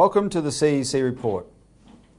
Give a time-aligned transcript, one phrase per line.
[0.00, 1.46] Welcome to the CEC report.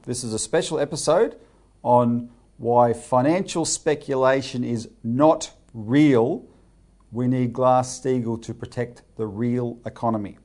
[0.06, 1.34] This is a special episode
[1.82, 6.46] on why financial speculation is not real.
[7.10, 10.38] We need Glass Steagall to protect the real economy.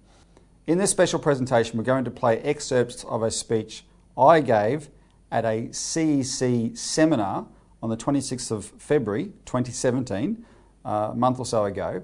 [0.66, 3.86] In this special presentation, we're going to play excerpts of a speech
[4.18, 4.89] I gave
[5.32, 7.46] at a CEC seminar
[7.83, 10.44] on the 26th of February 2017,
[10.83, 12.02] uh, a month or so ago,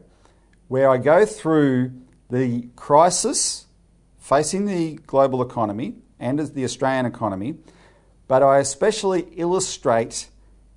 [0.68, 1.91] where I go through
[2.29, 3.62] the crisis
[4.23, 7.55] facing the global economy and as the Australian economy,
[8.30, 10.30] but I especially illustrate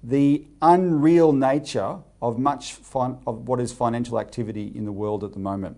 [0.02, 5.32] the unreal nature of much fin- of what is financial activity in the world at
[5.32, 5.76] the moment.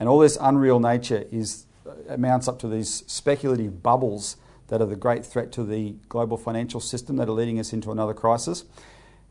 [0.00, 4.38] And all this unreal nature is uh, amounts up to these speculative bubbles
[4.68, 7.92] that are the great threat to the global financial system that are leading us into
[7.92, 8.64] another crisis.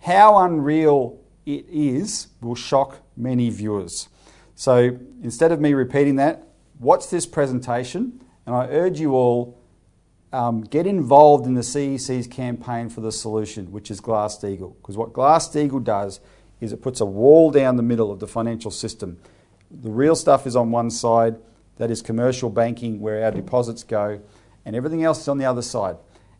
[0.01, 4.07] How unreal it is will shock many viewers.
[4.53, 6.47] So instead of me repeating that,
[6.81, 9.57] watch this presentation, and I urge you all
[10.33, 14.75] um, get involved in the CEC's campaign for the solution, which is Glass Steagall.
[14.81, 16.19] Because what Glass Steagall does
[16.59, 19.19] is it puts a wall down the middle of the financial system.
[19.69, 21.37] The real stuff is on one side,
[21.77, 24.21] that is commercial banking, where our deposits go,
[24.65, 25.97] and everything else is on the other side.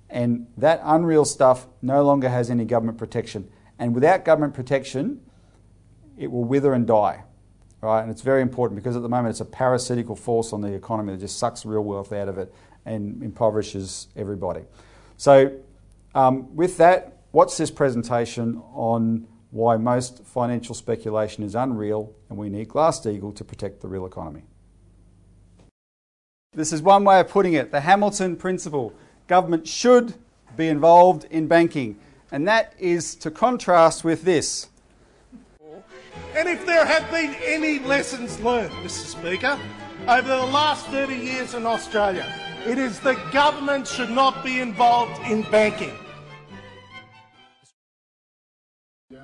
[0.09, 3.49] And that unreal stuff no longer has any government protection.
[3.79, 5.21] And without government protection,
[6.17, 7.23] it will wither and die
[7.81, 8.01] right?
[8.01, 11.13] And it's very important because at the moment it's a parasitical force on the economy
[11.13, 12.53] that just sucks real wealth out of it
[12.85, 14.61] and impoverishes everybody.
[15.17, 15.51] So,
[16.13, 22.49] um, with that, what's this presentation on why most financial speculation is unreal and we
[22.49, 24.43] need Glass-Steagall to protect the real economy?
[26.53, 28.93] This is one way of putting it the Hamilton principle.
[29.27, 30.15] Government should
[30.57, 31.97] be involved in banking,
[32.29, 34.67] and that is to contrast with this.
[36.35, 39.05] And if there have been any lessons learned, Mr.
[39.05, 39.59] Speaker,
[40.07, 42.25] over the last 30 years in Australia,
[42.65, 45.97] it is the government should not be involved in banking.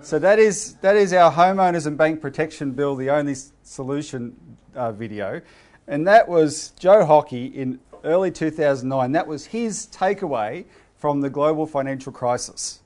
[0.01, 4.35] So that is that is our homeowners and bank protection bill, the only solution
[4.75, 5.41] uh, video,
[5.87, 9.11] and that was Joe Hockey in early 2009.
[9.11, 10.65] That was his takeaway
[10.97, 12.81] from the global financial crisis.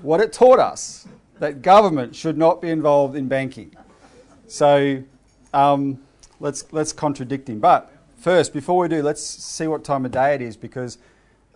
[0.00, 1.06] What it taught us
[1.42, 3.74] that government should not be involved in banking.
[4.46, 5.02] So
[5.52, 5.98] um,
[6.38, 7.58] let's, let's contradict him.
[7.58, 10.98] But first, before we do, let's see what time of day it is because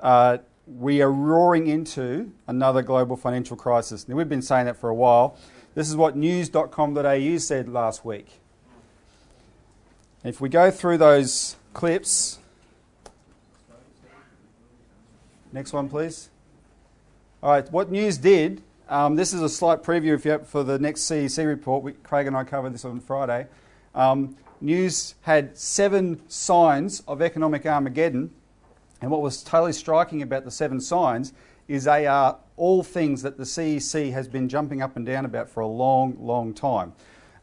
[0.00, 4.08] uh, we are roaring into another global financial crisis.
[4.08, 5.38] Now, we've been saying that for a while.
[5.76, 8.40] This is what news.com.au said last week.
[10.24, 12.40] If we go through those clips,
[15.52, 16.28] next one, please.
[17.40, 21.46] All right, what news did um, this is a slight preview for the next CEC
[21.46, 21.82] report.
[21.82, 23.46] We, Craig and I covered this on Friday.
[23.94, 28.30] Um, news had seven signs of economic Armageddon,
[29.02, 31.32] and what was totally striking about the seven signs
[31.68, 35.50] is they are all things that the CEC has been jumping up and down about
[35.50, 36.92] for a long, long time.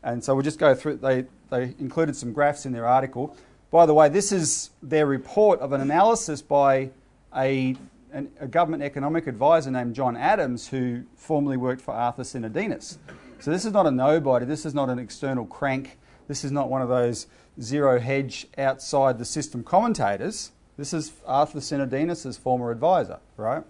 [0.02, 0.98] And so we'll just go through.
[0.98, 3.36] They they included some graphs in their article.
[3.70, 6.90] By the way, this is their report of an analysis by
[7.36, 7.76] a
[8.14, 12.98] an, a government economic advisor named John Adams who formerly worked for Arthur Sinodinos.
[13.40, 15.98] So this is not a nobody, this is not an external crank,
[16.28, 17.28] this is not one of those
[17.62, 20.52] zero hedge outside the system commentators.
[20.78, 23.64] This is Arthur Sinodinos' former advisor, right?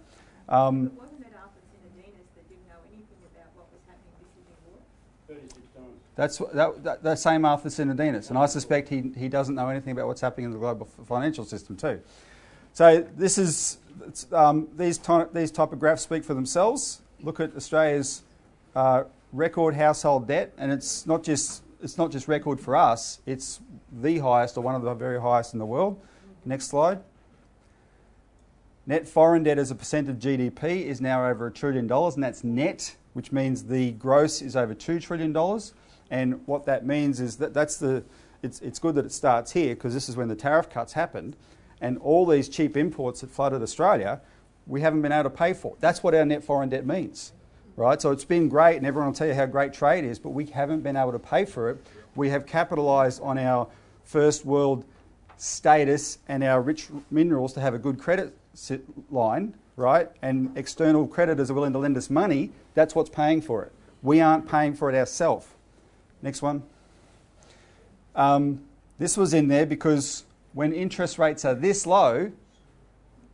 [0.48, 0.92] Um,
[6.16, 9.90] That's that, that, that, same Arthur Sinodinos, and I suspect he, he doesn't know anything
[9.90, 12.00] about what's happening in the global financial system too.
[12.74, 13.78] So this is
[14.32, 17.02] um, these, ty- these type of graphs speak for themselves.
[17.22, 18.22] Look at Australia's
[18.74, 23.60] uh, record household debt, and it's not just it's not just record for us; it's
[23.92, 26.00] the highest or one of the very highest in the world.
[26.44, 26.98] Next slide.
[28.86, 32.24] Net foreign debt as a percent of GDP is now over a trillion dollars, and
[32.24, 35.74] that's net, which means the gross is over two trillion dollars.
[36.10, 38.02] And what that means is that that's the
[38.42, 41.36] it's, it's good that it starts here because this is when the tariff cuts happened
[41.84, 44.18] and all these cheap imports that flooded Australia,
[44.66, 45.76] we haven't been able to pay for.
[45.80, 47.32] That's what our net foreign debt means,
[47.76, 48.00] right?
[48.00, 50.46] So it's been great, and everyone will tell you how great trade is, but we
[50.46, 51.86] haven't been able to pay for it.
[52.14, 53.68] We have capitalised on our
[54.02, 54.86] first world
[55.36, 58.34] status and our rich minerals to have a good credit
[59.10, 60.08] line, right?
[60.22, 62.50] And external creditors are willing to lend us money.
[62.72, 63.72] That's what's paying for it.
[64.02, 65.48] We aren't paying for it ourselves.
[66.22, 66.62] Next one.
[68.14, 68.62] Um,
[68.98, 72.32] this was in there because when interest rates are this low,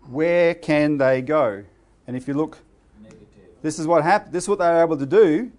[0.08, 1.64] where can they go?
[2.06, 2.58] And if you look,
[3.02, 3.26] Negative.
[3.62, 4.32] this is what happened.
[4.32, 5.52] This is what they were able to do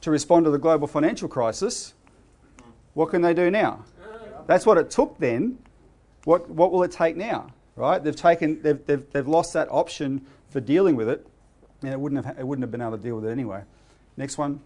[0.00, 1.94] to respond to the global financial crisis.
[2.94, 3.84] What can they do now?
[4.46, 5.58] That's what it took then.
[6.24, 7.52] what, what will it take now?
[7.76, 8.02] Right?
[8.02, 11.24] They've taken, they've, they've, they've lost that option for dealing with it,
[11.82, 13.62] and it wouldn't have, it wouldn't have been able to deal with it anyway.
[14.16, 14.60] Next one.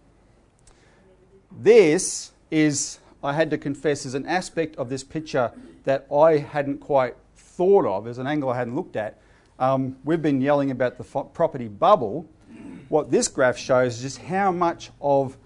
[1.51, 5.51] This is, I had to confess, is an aspect of this picture
[5.85, 9.17] that I hadn't quite thought of, as an angle I hadn't looked at.
[9.59, 12.27] Um, we've been yelling about the property bubble.
[12.89, 15.37] What this graph shows is just how much of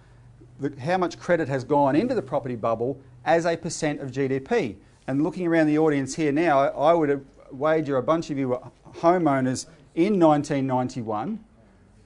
[0.60, 4.76] the, how much credit has gone into the property bubble as a percent of GDP.
[5.06, 8.62] And looking around the audience here now, I would wager a bunch of you were
[8.96, 11.44] homeowners in 1991,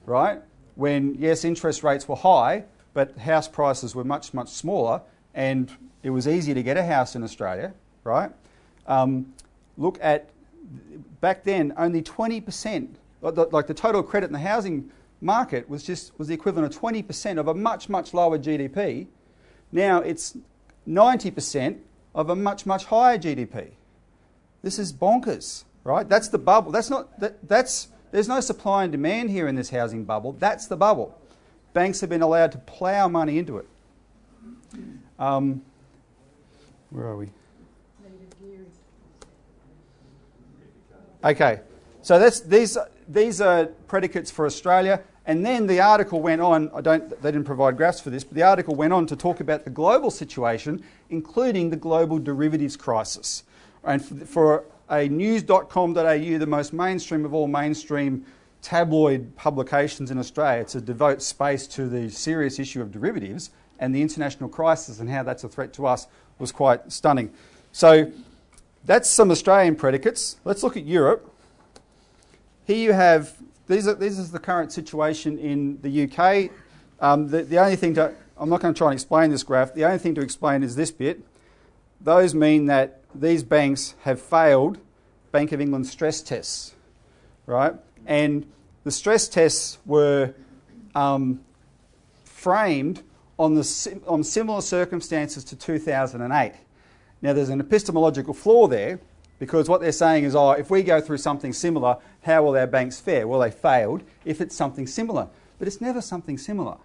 [0.04, 0.42] right?
[0.74, 2.64] When yes, interest rates were high,
[2.94, 5.00] but house prices were much much smaller,
[5.34, 5.70] and
[6.02, 7.74] it was easy to get a house in Australia,
[8.04, 8.30] right?
[8.86, 9.32] Um,
[9.76, 10.30] look at
[11.20, 12.88] back then, only 20%,
[13.20, 14.90] like the total credit in the housing
[15.20, 19.06] market was just was the equivalent of 20% of a much much lower GDP.
[19.70, 20.36] Now it's
[20.88, 21.78] 90%
[22.14, 23.70] of a much much higher GDP.
[24.62, 26.08] This is bonkers, right?
[26.08, 26.72] That's the bubble.
[26.72, 30.32] That's not that, that's there's no supply and demand here in this housing bubble.
[30.32, 31.18] That's the bubble.
[31.72, 33.66] Banks have been allowed to plough money into it.
[35.22, 35.62] Um,
[36.90, 37.28] where are we?
[41.22, 41.60] Okay,
[42.02, 42.76] so that's, these,
[43.06, 45.00] these are predicates for Australia.
[45.24, 48.34] And then the article went on, I don't, they didn't provide graphs for this, but
[48.34, 53.44] the article went on to talk about the global situation, including the global derivatives crisis.
[53.84, 58.26] And for, for a news.com.au, the most mainstream of all mainstream
[58.62, 64.00] tabloid publications in Australia, to devote space to the serious issue of derivatives and the
[64.00, 66.06] international crisis and how that's a threat to us
[66.38, 67.32] was quite stunning.
[67.72, 68.12] So
[68.84, 70.36] that's some Australian predicates.
[70.44, 71.28] Let's look at Europe.
[72.64, 73.36] Here you have,
[73.66, 76.50] these are, this is the current situation in the UK.
[77.00, 79.74] Um, the, the only thing to, I'm not going to try and explain this graph,
[79.74, 81.20] the only thing to explain is this bit.
[82.00, 84.78] Those mean that these banks have failed
[85.32, 86.74] Bank of England stress tests,
[87.46, 87.74] right?
[88.06, 88.46] And
[88.84, 90.34] the stress tests were
[90.94, 91.40] um,
[92.24, 93.02] framed
[93.38, 96.52] on, the, on similar circumstances to 2008.
[97.22, 98.98] Now, there's an epistemological flaw there
[99.38, 102.66] because what they're saying is, oh, if we go through something similar, how will our
[102.66, 103.26] banks fare?
[103.26, 105.28] Well, they failed if it's something similar.
[105.58, 106.76] But it's never something similar,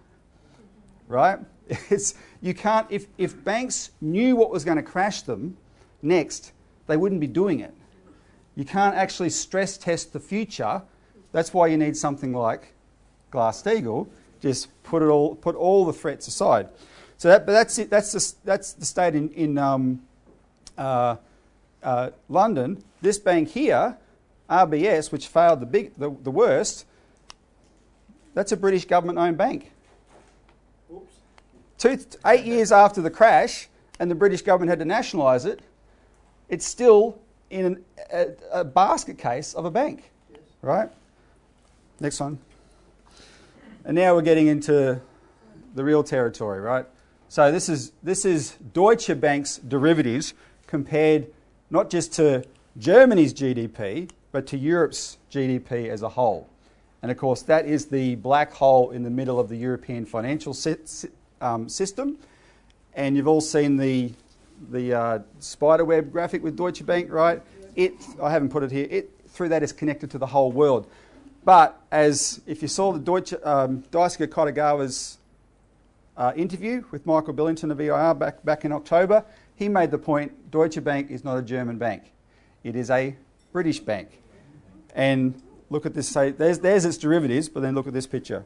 [1.06, 1.38] right?
[1.90, 5.58] It's, you can't, if, if banks knew what was going to crash them
[6.00, 6.52] next,
[6.86, 7.74] they wouldn't be doing it.
[8.54, 10.82] You can't actually stress test the future.
[11.32, 12.74] That's why you need something like
[13.30, 14.08] Glass-Steagall.
[14.40, 16.68] Just put it all, put all the threats aside.
[17.16, 17.90] So that, but that's it.
[17.90, 20.02] That's the, that's the state in, in um,
[20.76, 21.16] uh,
[21.82, 23.96] uh, London, this bank here,
[24.48, 26.86] RBS, which failed the, big, the, the worst,
[28.34, 29.72] that's a British government owned bank.
[31.76, 33.68] Two, eight years after the crash,
[34.00, 35.60] and the British government had to nationalise it,
[36.48, 37.18] it's still
[37.50, 40.10] in an, a, a, basket case of a bank.
[40.30, 40.40] Yes.
[40.62, 40.90] Right?
[42.00, 42.38] Next one.
[43.84, 45.00] And now we're getting into
[45.74, 46.86] the real territory, right?
[47.28, 50.34] So this is, this is Deutsche Bank's derivatives
[50.66, 51.26] compared
[51.70, 52.44] not just to
[52.78, 56.48] Germany's GDP, but to Europe's GDP as a whole.
[57.02, 60.56] And of course, that is the black hole in the middle of the European financial
[61.40, 62.18] um, system.
[62.94, 64.12] And you've all seen the,
[64.70, 67.42] the uh, spiderweb graphic with Deutsche Bank, right?
[67.76, 70.88] It, I haven't put it here, it, through that is connected to the whole world.
[71.44, 75.16] But as if you saw the Deutsche, um, Daisuke
[76.16, 80.50] uh, interview with Michael Billington of EIR back, back in October, he made the point
[80.50, 82.12] Deutsche Bank is not a German bank,
[82.64, 83.16] it is a
[83.52, 84.20] British bank.
[84.94, 85.40] And
[85.70, 88.44] look at this, say, there's, there's its derivatives, but then look at this picture.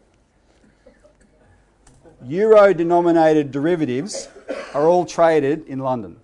[2.24, 4.28] Euro denominated derivatives
[4.74, 6.18] are all traded in London.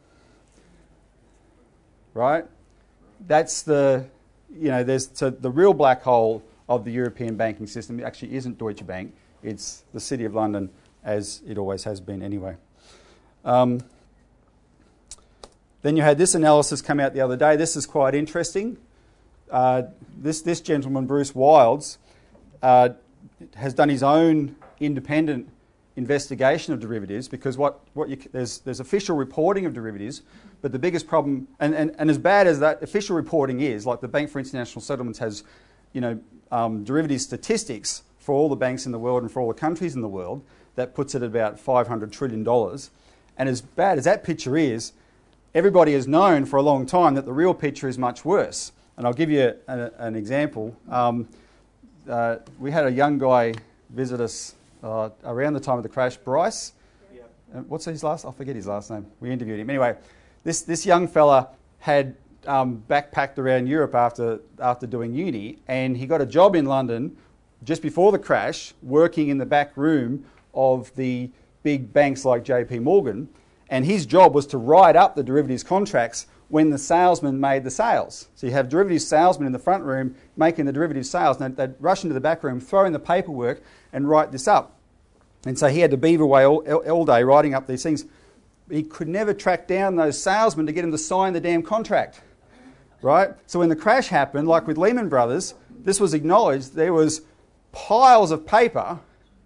[2.14, 2.44] Right?
[3.26, 4.06] That's the,
[4.52, 8.58] you know, there's the real black hole of the European banking system It actually isn't
[8.58, 10.70] Deutsche Bank, it's the City of London,
[11.04, 12.56] as it always has been anyway.
[13.44, 13.80] Um,
[15.82, 17.56] then you had this analysis come out the other day.
[17.56, 18.76] This is quite interesting.
[19.50, 19.82] Uh,
[20.16, 21.98] this, this gentleman, Bruce Wilds,
[22.62, 22.90] uh,
[23.54, 25.48] has done his own independent
[25.96, 30.22] investigation of derivatives because what, what you, there's, there's official reporting of derivatives,
[30.62, 34.00] but the biggest problem, and, and, and as bad as that official reporting is, like
[34.00, 35.44] the Bank for International Settlements has
[35.92, 39.48] you know, um, derivative statistics for all the banks in the world and for all
[39.48, 40.42] the countries in the world,
[40.74, 42.46] that puts it at about $500 trillion.
[43.36, 44.92] And as bad as that picture is,
[45.54, 48.72] everybody has known for a long time that the real picture is much worse.
[48.96, 50.76] And I'll give you a, an example.
[50.88, 51.28] Um,
[52.08, 53.54] uh, we had a young guy
[53.90, 56.72] visit us uh, around the time of the crash, Bryce.
[57.14, 57.30] Yep.
[57.54, 58.24] Uh, what's his last?
[58.24, 59.06] I forget his last name.
[59.20, 59.70] We interviewed him.
[59.70, 59.96] Anyway,
[60.44, 62.16] this, this young fella had
[62.48, 67.16] um, backpacked around Europe after, after doing uni, and he got a job in London
[67.62, 70.24] just before the crash, working in the back room
[70.54, 71.30] of the
[71.62, 73.28] big banks like JP Morgan.
[73.68, 77.70] And his job was to write up the derivatives contracts when the salesman made the
[77.70, 78.28] sales.
[78.34, 81.74] So you have derivatives salesmen in the front room making the derivatives sales, and they'd
[81.78, 83.62] rush into the back room, throw in the paperwork,
[83.92, 84.78] and write this up.
[85.44, 88.06] And so he had to beaver away all, all day writing up these things.
[88.70, 92.22] He could never track down those salesmen to get them to sign the damn contract.
[93.00, 93.30] Right?
[93.46, 96.74] So when the crash happened, like with Lehman Brothers, this was acknowledged.
[96.74, 97.22] There was
[97.72, 98.98] piles of paper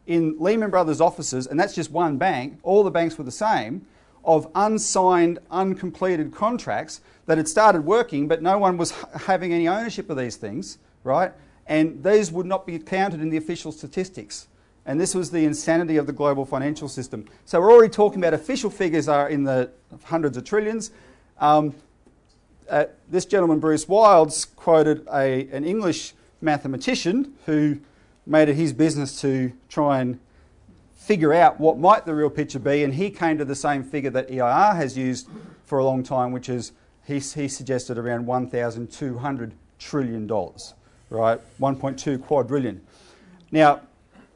[0.06, 3.86] in Lehman Brothers offices, and that's just one bank, all the banks were the same,
[4.24, 8.92] of unsigned, uncompleted contracts that had started working, but no one was
[9.26, 11.32] having any ownership of these things, right?
[11.66, 14.48] And these would not be counted in the official statistics.
[14.84, 17.26] And this was the insanity of the global financial system.
[17.44, 19.70] So we're already talking about official figures are in the
[20.04, 20.90] hundreds of trillions.
[21.38, 21.74] Um,
[22.68, 27.78] uh, this gentleman, Bruce Wilds, quoted a, an English mathematician who
[28.26, 30.18] made it his business to try and
[30.94, 34.10] figure out what might the real picture be, and he came to the same figure
[34.10, 35.28] that EIR has used
[35.64, 36.72] for a long time, which is
[37.06, 41.40] he, he suggested around $1,200 trillion, right?
[41.60, 42.80] 1.2 quadrillion.
[43.50, 43.80] Now,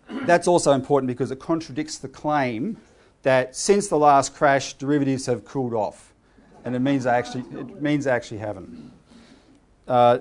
[0.09, 2.78] that's also important because it contradicts the claim
[3.23, 6.12] that since the last crash, derivatives have cooled off,
[6.66, 8.92] and it means they actually it means they actually haven't.
[9.87, 10.18] Uh,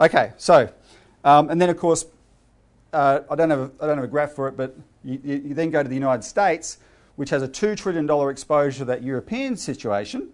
[0.00, 0.68] okay, so
[1.22, 2.04] um, and then of course
[2.92, 5.54] uh, I don't have a, I don't have a graph for it, but you, you,
[5.54, 6.78] then go to the United States,
[7.16, 10.30] which has a two trillion dollar exposure to that European situation,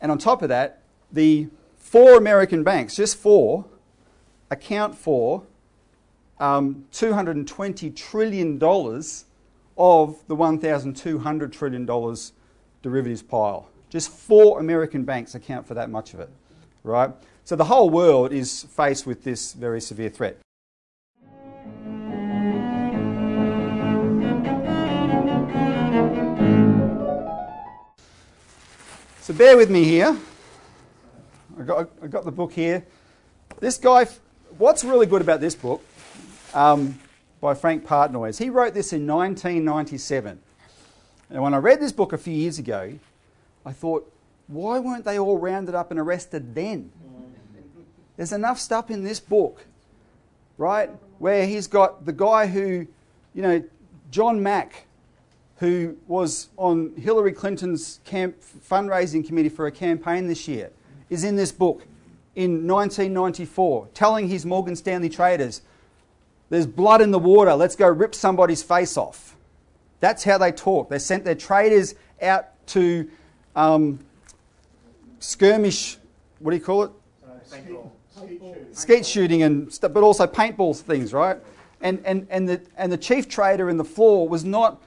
[0.00, 0.80] and on top of that,
[1.12, 3.64] the four American banks, just four,
[4.50, 5.42] account for
[6.38, 8.54] um, $220 trillion
[9.76, 12.16] of the $1,200 trillion
[12.82, 13.68] derivatives pile.
[13.90, 16.30] Just four American banks account for that much of it,
[16.84, 17.10] right?
[17.44, 20.38] So the whole world is faced with this very severe threat.
[29.22, 30.16] So bear with me here.
[31.58, 32.84] I got, I got the book here.
[33.60, 34.06] This guy,
[34.58, 35.82] what's really good about this book
[36.54, 36.98] um,
[37.40, 38.30] by Frank Partnoy.
[38.30, 40.38] is He wrote this in 1997.
[41.30, 42.98] And when I read this book a few years ago,
[43.64, 44.10] I thought,
[44.46, 46.90] why weren't they all rounded up and arrested then?
[48.16, 49.64] There's enough stuff in this book,
[50.56, 50.90] right?
[51.18, 52.86] Where he's got the guy who,
[53.34, 53.62] you know,
[54.10, 54.86] John Mack,
[55.58, 60.70] who was on Hillary Clinton's camp fundraising committee for a campaign this year,
[61.10, 61.86] is in this book
[62.34, 65.62] in 1994, telling his Morgan Stanley traders,
[66.50, 67.54] there's blood in the water.
[67.54, 69.36] Let's go rip somebody's face off.
[70.00, 70.88] That's how they talk.
[70.88, 73.10] They sent their traders out to
[73.58, 73.98] um,
[75.18, 75.98] skirmish,
[76.38, 76.90] what do you call it?
[77.26, 77.34] Uh,
[78.72, 81.38] Skeet shooting and stuff, but also paintball things, right?
[81.80, 84.80] And, and, and, the, and the chief trader in the floor was not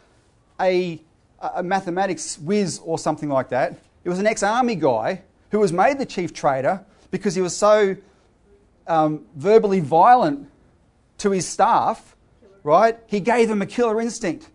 [0.59, 1.01] a,
[1.41, 3.77] a mathematics whiz or something like that.
[4.03, 7.55] It was an ex army guy who was made the chief trader because he was
[7.55, 7.97] so
[8.87, 10.49] um, verbally violent
[11.19, 12.15] to his staff,
[12.63, 12.97] right?
[13.07, 14.49] He gave them a killer instinct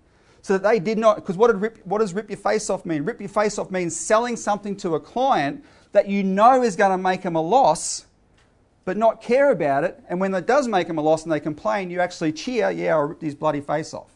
[0.47, 1.51] so that they did not, because what,
[1.85, 3.03] what does rip your face off mean?
[3.03, 6.93] Rip your face off means selling something to a client that you know is going
[6.93, 8.07] to make them a loss,
[8.85, 10.01] but not care about it.
[10.09, 12.95] And when it does make them a loss and they complain, you actually cheer, yeah,
[12.95, 14.13] I'll rip his bloody face off.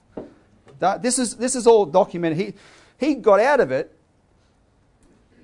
[0.79, 2.39] That, this, is, this is all documented.
[2.39, 2.55] He,
[3.05, 3.93] he got out of it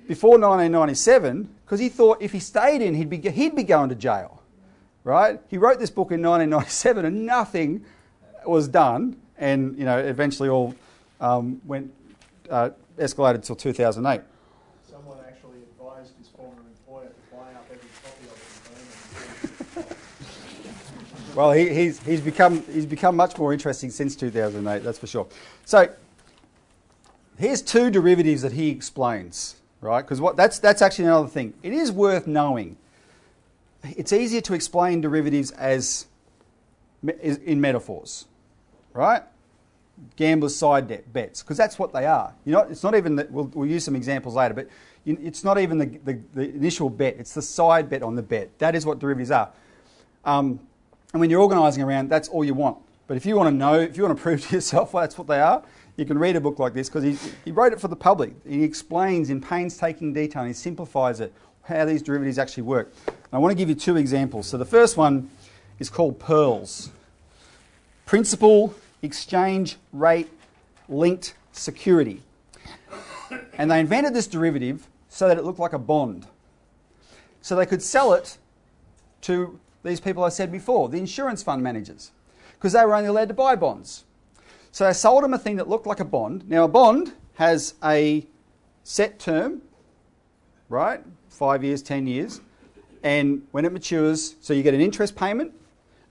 [0.07, 3.95] before 1997 because he thought if he stayed in, he'd be, he'd be going to
[3.95, 4.41] jail
[5.03, 5.39] right?
[5.47, 7.85] He wrote this book in 1997 and nothing
[8.45, 10.73] was done, and you know eventually all
[11.19, 11.91] um, went
[12.49, 14.21] uh, escalated until 2008.
[14.89, 18.25] Someone actually advised his former employer to buy up every copy
[19.75, 21.35] of it.
[21.35, 25.27] well, he, he's, he's, become, he's become much more interesting since 2008, that's for sure.
[25.65, 25.89] So,
[27.37, 30.01] here's two derivatives that he explains, right?
[30.01, 31.53] Because what that's, that's actually another thing.
[31.63, 32.77] It is worth knowing
[33.83, 36.07] it's easier to explain derivatives as
[37.03, 38.25] in metaphors,
[38.97, 39.23] right?
[40.15, 42.33] Gamblers' side bets, because that's what they are.
[42.45, 43.31] You know, it's not even that.
[43.31, 44.67] We'll, we'll use some examples later, but
[45.05, 47.15] it's not even the, the, the, initial bet.
[47.17, 48.57] It's the side bet on the bet.
[48.59, 49.49] That is what derivatives are.
[50.25, 50.59] Um,
[51.13, 52.77] and when you're organising around, that's all you want.
[53.07, 55.17] But if you want to know, if you want to prove to yourself well, that's
[55.17, 55.63] what they are,
[55.95, 58.33] you can read a book like this because he, he wrote it for the public.
[58.47, 62.93] He explains in painstaking detail and he simplifies it how these derivatives actually work.
[63.33, 64.47] I want to give you two examples.
[64.47, 65.29] So the first one
[65.79, 66.91] is called pearls.
[68.05, 70.29] Principal Exchange Rate
[70.89, 72.21] Linked Security.
[73.57, 76.27] And they invented this derivative so that it looked like a bond.
[77.47, 78.37] so they could sell it
[79.21, 82.11] to these people I said before, the insurance fund managers,
[82.53, 84.03] because they were only allowed to buy bonds.
[84.73, 86.49] So they sold them a thing that looked like a bond.
[86.49, 88.25] Now, a bond has a
[88.83, 89.61] set term,
[90.67, 91.01] right?
[91.29, 92.41] Five years, ten years.
[93.01, 95.53] And when it matures, so you get an interest payment,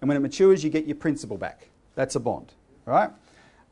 [0.01, 1.69] and when it matures, you get your principal back.
[1.97, 2.55] That's a bond,
[2.87, 3.11] right?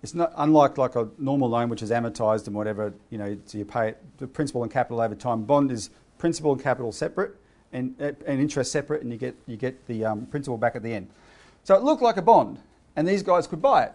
[0.02, 3.56] It's not unlike like a normal loan, which is amortized and whatever, you know, so
[3.56, 5.44] you pay it, the principal and capital over time.
[5.44, 7.36] Bond is principal and capital separate,
[7.72, 10.92] and, and interest separate, and you get, you get the um, principal back at the
[10.92, 11.08] end.
[11.62, 12.60] So it looked like a bond,
[12.96, 13.92] and these guys could buy it.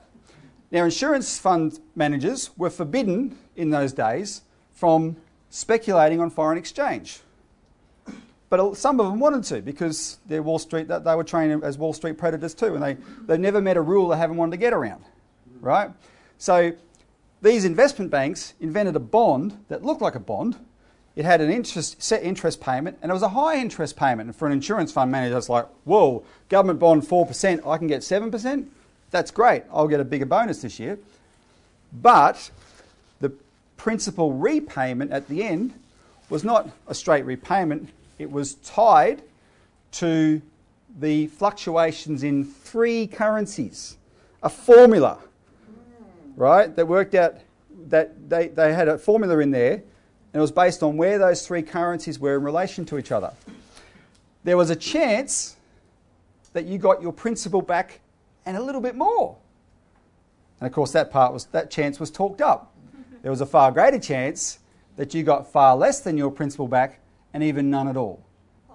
[0.71, 5.17] Now, insurance fund managers were forbidden in those days from
[5.49, 7.21] speculating on foreign exchange.
[8.49, 11.93] But some of them wanted to because they're Wall Street, they were trained as Wall
[11.93, 14.73] Street predators too, and they, they never met a rule they haven't wanted to get
[14.73, 15.03] around
[15.61, 15.91] right?
[16.37, 16.73] So
[17.41, 20.57] these investment banks invented a bond that looked like a bond.
[21.15, 24.27] It had an interest, set interest payment, and it was a high interest payment.
[24.27, 28.01] And for an insurance fund manager, it's like, whoa, government bond 4%, I can get
[28.01, 28.67] 7%?
[29.11, 29.63] That's great.
[29.71, 30.99] I'll get a bigger bonus this year.
[31.91, 32.51] But
[33.19, 33.31] the
[33.75, 35.73] principal repayment at the end
[36.29, 37.89] was not a straight repayment,
[38.19, 39.23] it was tied
[39.93, 40.41] to
[40.99, 43.97] the fluctuations in three currencies,
[44.43, 45.19] a formula
[46.39, 47.35] right, that worked out
[47.87, 49.83] that they, they had a formula in there, and
[50.33, 53.33] it was based on where those three currencies were in relation to each other.
[54.45, 55.57] There was a chance
[56.53, 57.99] that you got your principal back
[58.45, 59.35] and a little bit more.
[60.61, 62.73] And of course, that part was that chance was talked up.
[63.21, 64.59] There was a far greater chance
[64.95, 66.99] that you got far less than your principal back
[67.33, 68.23] and even none at all.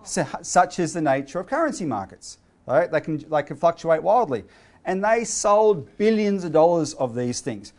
[0.02, 2.38] So, such is the nature of currency markets.
[2.66, 2.90] Right?
[2.90, 4.44] They, can, they can fluctuate wildly
[4.84, 7.72] and they sold billions of dollars of these things.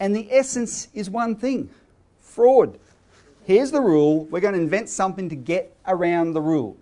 [0.00, 1.70] And the essence is one thing
[2.20, 2.78] fraud.
[3.44, 6.76] Here's the rule we're going to invent something to get around the rule.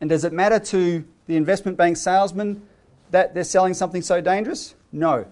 [0.00, 2.62] And does it matter to the investment bank salesman
[3.10, 4.74] that they're selling something so dangerous?
[4.92, 5.26] No.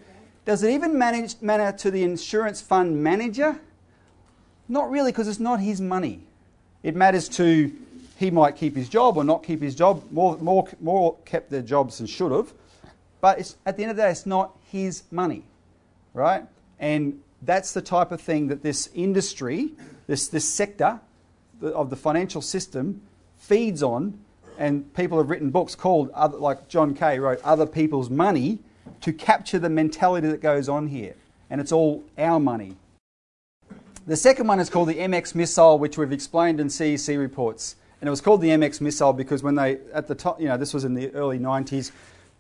[0.45, 3.61] Does it even manage, matter to the insurance fund manager?
[4.69, 6.27] Not really, because it's not his money.
[6.83, 7.73] It matters to
[8.17, 10.03] he might keep his job or not keep his job.
[10.11, 12.53] More, more, more kept their jobs than should have.
[13.21, 15.45] But at the end of the day, it's not his money,
[16.15, 16.45] right?
[16.81, 19.73] And that's the type of thing that this industry,
[20.07, 21.01] this, this sector
[21.63, 23.03] of the financial system
[23.37, 24.19] feeds on.
[24.59, 28.61] And people have written books called, other, like John Kay wrote, Other People's Money
[29.03, 31.15] to capture the mentality that goes on here.
[31.51, 32.77] And it's all our money.
[34.07, 37.75] The second one is called the MX missile, which we've explained in CEC reports.
[38.01, 40.57] And it was called the MX missile because when they, at the top, you know,
[40.57, 41.91] this was in the early 90s,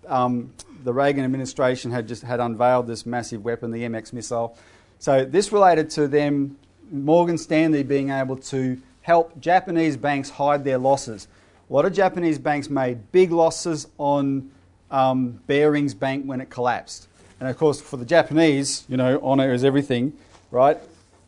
[0.06, 0.52] um,
[0.84, 4.56] the Reagan administration had just had unveiled this massive weapon, the MX missile.
[5.00, 6.56] So this related to them,
[6.92, 11.26] Morgan Stanley being able to help Japanese banks hide their losses.
[11.68, 14.52] A lot of Japanese banks made big losses on
[14.92, 17.08] um, Barings Bank when it collapsed.
[17.40, 20.12] And of course, for the Japanese, you know, honour is everything,
[20.52, 20.78] right?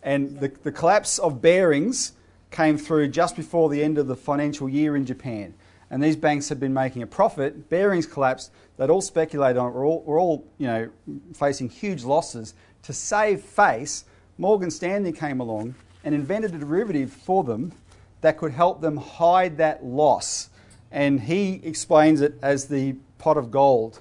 [0.02, 2.12] And the, the collapse of Barings
[2.50, 5.54] came through just before the end of the financial year in Japan
[5.90, 7.68] and these banks had been making a profit.
[7.68, 8.52] Barings collapsed.
[8.76, 9.74] They'd all speculated on it.
[9.74, 10.90] We're all, we're all you know,
[11.34, 12.54] facing huge losses.
[12.82, 14.04] To save face,
[14.36, 17.72] Morgan Stanley came along and invented a derivative for them
[18.20, 20.50] that could help them hide that loss.
[20.90, 24.00] And he explains it as the pot of gold,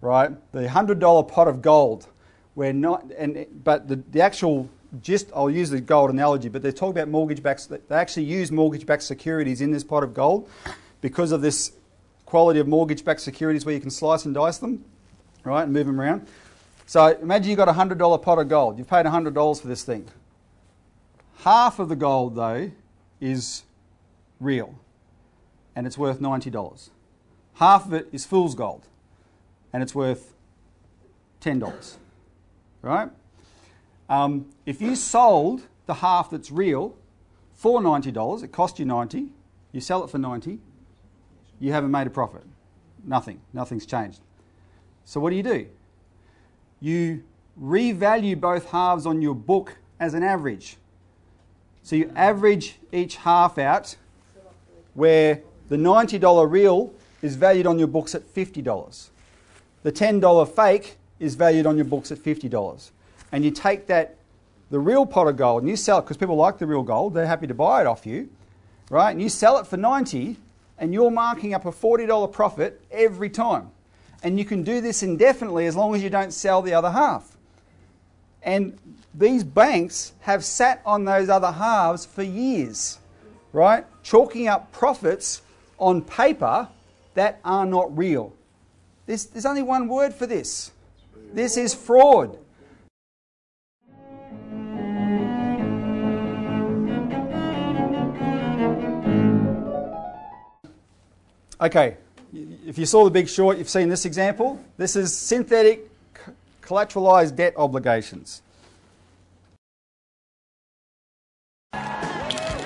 [0.00, 0.30] right?
[0.52, 2.06] The $100 pot of gold.
[2.54, 4.68] Where not, and, but the, the actual
[5.00, 8.50] gist, I'll use the gold analogy, but they talk about mortgage backed, they actually use
[8.50, 10.48] mortgage backed securities in this pot of gold
[11.00, 11.72] because of this
[12.26, 14.84] quality of mortgage backed securities where you can slice and dice them,
[15.44, 16.26] right, and move them around.
[16.86, 18.78] So imagine you've got a $100 pot of gold.
[18.78, 20.08] You've paid $100 for this thing.
[21.38, 22.70] Half of the gold, though,
[23.20, 23.62] is
[24.40, 24.74] real,
[25.76, 26.90] and it's worth $90.
[27.54, 28.86] Half of it is fool's gold,
[29.72, 30.34] and it's worth
[31.40, 31.96] $10.
[32.82, 33.10] Right?
[34.10, 36.96] Um, if you sold the half that's real
[37.54, 39.30] for $90, it cost you 90
[39.72, 40.58] you sell it for 90
[41.60, 42.42] you haven't made a profit.
[43.04, 43.40] Nothing.
[43.52, 44.20] Nothing's changed.
[45.04, 45.66] So what do you do?
[46.80, 47.22] You
[47.60, 50.78] revalue both halves on your book as an average.
[51.82, 53.96] So you average each half out
[54.94, 56.92] where the $90 real
[57.22, 59.10] is valued on your books at $50.
[59.82, 62.90] The $10 fake is valued on your books at $50.
[63.32, 64.16] And you take that,
[64.70, 67.14] the real pot of gold, and you sell it because people like the real gold,
[67.14, 68.28] they're happy to buy it off you,
[68.90, 69.10] right?
[69.10, 70.36] And you sell it for 90
[70.78, 73.70] and you're marking up a $40 profit every time.
[74.22, 77.36] And you can do this indefinitely as long as you don't sell the other half.
[78.42, 78.78] And
[79.14, 82.98] these banks have sat on those other halves for years,
[83.52, 83.84] right?
[84.02, 85.42] Chalking up profits
[85.78, 86.68] on paper
[87.14, 88.32] that are not real.
[89.06, 90.72] There's, there's only one word for this
[91.32, 92.38] this is fraud.
[101.60, 101.98] Okay,
[102.66, 104.58] if you saw the big short, you've seen this example.
[104.78, 105.90] This is synthetic
[106.62, 108.40] collateralized debt obligations.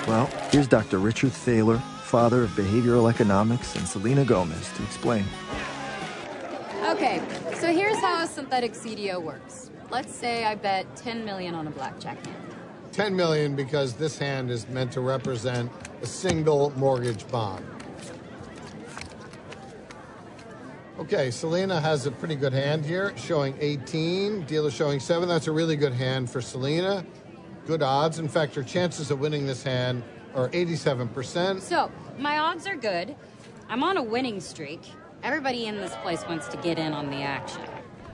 [0.07, 0.99] Well, here's Dr.
[0.99, 5.25] Richard Thaler, father of behavioral economics, and Selena Gomez to explain.
[6.85, 7.21] Okay,
[7.55, 9.71] so here's how a synthetic CDO works.
[9.91, 12.55] Let's say I bet 10 million on a blackjack hand.
[12.93, 17.65] 10 million because this hand is meant to represent a single mortgage bond.
[20.97, 24.43] Okay, Selena has a pretty good hand here, showing 18.
[24.43, 25.29] Dealer showing 7.
[25.29, 27.05] That's a really good hand for Selena.
[27.67, 28.21] Good odds.
[28.21, 30.05] In fact, her chances of winning this hand
[30.37, 31.61] are 87%.
[31.61, 33.17] So, my odds are good.
[33.69, 34.83] I'm on a winning streak.
[35.25, 37.63] Everybody in this place wants to get in on the action.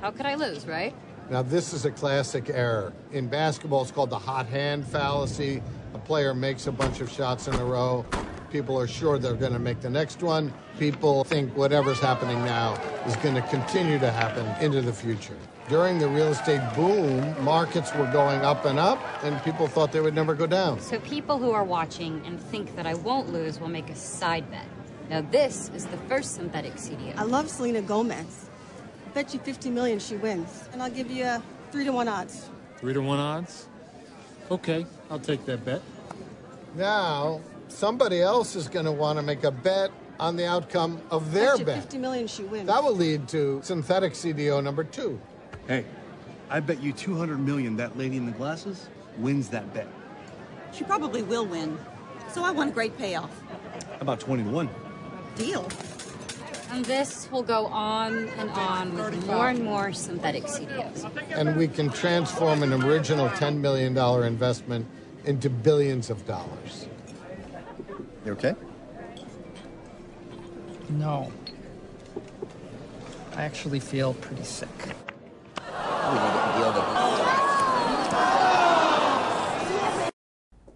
[0.01, 0.95] How could I lose, right?
[1.29, 2.95] Now, this is a classic error.
[3.13, 5.63] In basketball, it's called the hot hand fallacy.
[5.93, 8.07] A player makes a bunch of shots in a row.
[8.51, 10.53] People are sure they're going to make the next one.
[10.79, 12.75] People think whatever's happening now
[13.07, 15.37] is going to continue to happen into the future.
[15.69, 20.01] During the real estate boom, markets were going up and up, and people thought they
[20.01, 20.81] would never go down.
[20.81, 24.51] So, people who are watching and think that I won't lose will make a side
[24.51, 24.67] bet.
[25.09, 27.17] Now, this is the first synthetic CDO.
[27.17, 28.51] I love Selena Gomez.
[29.07, 32.09] I bet you 50 million she wins, and I'll give you a three to one
[32.09, 32.49] odds.
[32.79, 33.69] Three to one odds?
[34.51, 35.83] Okay, I'll take that bet.
[36.75, 41.33] Now, somebody else is going to want to make a bet on the outcome of
[41.33, 42.67] their Bet 50 million she wins.
[42.67, 45.21] That will lead to synthetic CDO number two.
[45.67, 45.85] Hey,
[46.51, 49.89] I bet you 200 million that lady in the glasses wins that bet.
[50.73, 51.79] She probably will win.
[52.33, 53.31] So I want a great payoff.
[54.01, 54.69] About 20 to 1.
[55.37, 55.69] Deal.
[56.71, 61.11] And this will go on and on with more and more synthetic CDOs.
[61.31, 64.87] And we can transform an original $10 million investment
[65.25, 66.87] into billions of dollars.
[68.25, 68.55] You okay?
[70.91, 71.33] No.
[73.35, 74.69] I actually feel pretty sick.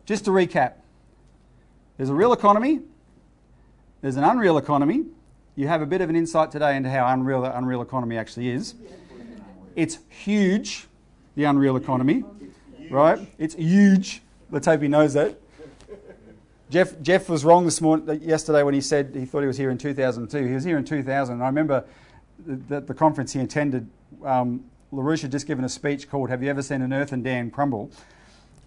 [0.07, 0.75] Just to recap
[1.97, 2.81] there's a real economy,
[4.01, 5.05] there's an unreal economy.
[5.55, 8.49] You have a bit of an insight today into how unreal the unreal economy actually
[8.49, 8.75] is.
[9.77, 10.89] It's huge,
[11.37, 12.25] the unreal economy,
[12.91, 13.21] right?
[13.39, 14.23] It's huge.
[14.51, 15.39] Let's hope he knows that.
[16.71, 19.71] Jeff, Jeff was wrong this morning, yesterday when he said he thought he was here
[19.71, 20.47] in 2002.
[20.47, 21.43] He was here in 2000.
[21.43, 21.85] I remember
[22.47, 23.89] the, the conference he attended.
[24.25, 27.51] Um, LaRouche had just given a speech called "Have you ever seen an Earthen dam
[27.51, 27.91] crumble?"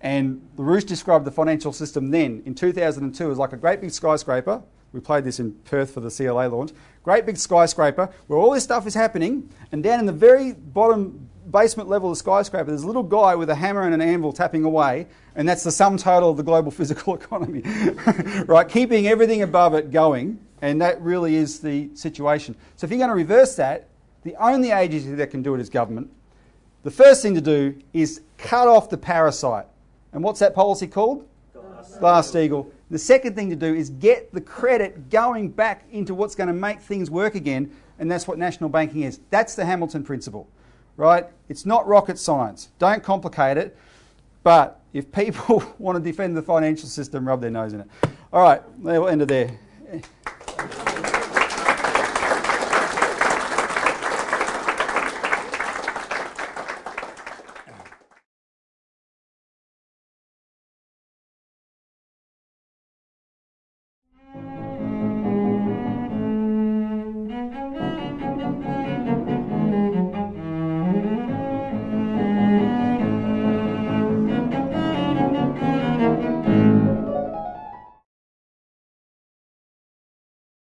[0.01, 4.62] And LaRouche described the financial system then in 2002 as like a great big skyscraper.
[4.93, 6.71] We played this in Perth for the CLA launch.
[7.03, 11.29] Great big skyscraper where all this stuff is happening, and down in the very bottom
[11.51, 14.33] basement level of the skyscraper, there's a little guy with a hammer and an anvil
[14.33, 17.62] tapping away, and that's the sum total of the global physical economy,
[18.45, 18.67] right?
[18.67, 22.55] Keeping everything above it going, and that really is the situation.
[22.75, 23.88] So if you're going to reverse that,
[24.23, 26.12] the only agency that can do it is government.
[26.83, 29.65] The first thing to do is cut off the parasite.
[30.13, 31.27] And what's that policy called?
[31.99, 32.71] Glass-Steagall.
[32.89, 36.53] The second thing to do is get the credit going back into what's going to
[36.53, 39.19] make things work again, and that's what national banking is.
[39.29, 40.47] That's the Hamilton principle,
[40.97, 41.25] right?
[41.47, 42.69] It's not rocket science.
[42.79, 43.77] Don't complicate it.
[44.43, 47.88] But if people want to defend the financial system, rub their nose in it.
[48.33, 49.57] All right, we'll end it there.